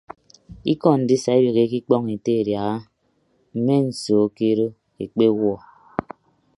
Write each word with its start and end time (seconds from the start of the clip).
Ikọ 0.71 0.89
ndisa 1.01 1.31
ibeheke 1.47 1.77
ikpọñ 1.81 2.03
ete 2.15 2.31
adiaha 2.41 2.73
mme 3.55 3.75
nsoo 3.87 4.25
ke 4.35 4.45
odo 4.53 4.67
ekpewuọ. 5.03 5.55